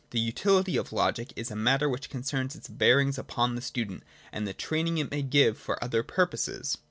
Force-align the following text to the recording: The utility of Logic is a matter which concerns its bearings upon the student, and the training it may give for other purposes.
The 0.09 0.19
utility 0.19 0.77
of 0.77 0.91
Logic 0.91 1.31
is 1.35 1.51
a 1.51 1.55
matter 1.55 1.87
which 1.87 2.09
concerns 2.09 2.55
its 2.55 2.67
bearings 2.67 3.19
upon 3.19 3.53
the 3.53 3.61
student, 3.61 4.01
and 4.31 4.47
the 4.47 4.53
training 4.55 4.97
it 4.97 5.11
may 5.11 5.21
give 5.21 5.59
for 5.59 5.77
other 5.83 6.01
purposes. 6.01 6.79